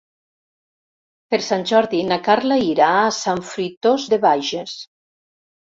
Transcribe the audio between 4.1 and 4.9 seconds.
de Bages.